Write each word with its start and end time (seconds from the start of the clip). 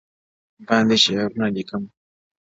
باندي 0.67 0.97
شعرونه 1.03 1.47
ليكم” 1.55 1.83